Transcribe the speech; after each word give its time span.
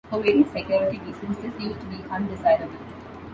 For 0.09 0.19
various 0.23 0.49
security 0.51 0.97
reasons 1.05 1.37
this 1.37 1.59
used 1.61 1.79
to 1.79 1.85
be 1.85 2.03
undesirable. 2.09 2.73